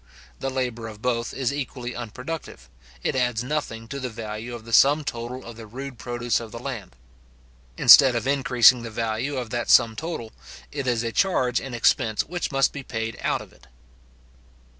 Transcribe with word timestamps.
The 0.39 0.49
labour 0.49 0.87
of 0.87 0.99
both 0.99 1.31
is 1.31 1.53
equally 1.53 1.95
unproductive. 1.95 2.67
It 3.03 3.15
adds 3.15 3.43
nothing 3.43 3.87
to 3.89 3.99
the 3.99 4.09
value 4.09 4.55
of 4.55 4.65
the 4.65 4.73
sum 4.73 5.03
total 5.03 5.45
of 5.45 5.57
the 5.57 5.67
rude 5.67 5.99
produce 5.99 6.39
of 6.39 6.51
the 6.51 6.57
land. 6.57 6.95
Instead 7.77 8.15
of 8.15 8.25
increasing 8.25 8.81
the 8.81 8.89
value 8.89 9.37
of 9.37 9.51
that 9.51 9.69
sum 9.69 9.95
total, 9.95 10.31
it 10.71 10.87
is 10.87 11.03
a 11.03 11.11
charge 11.11 11.61
and 11.61 11.75
expense 11.75 12.23
which 12.23 12.51
must 12.51 12.73
be 12.73 12.81
paid 12.81 13.15
out 13.21 13.41
of 13.41 13.53
it. 13.53 13.67